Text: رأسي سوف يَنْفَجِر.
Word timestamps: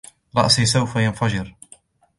رأسي 0.37 0.65
سوف 0.65 0.95
يَنْفَجِر. 0.97 1.55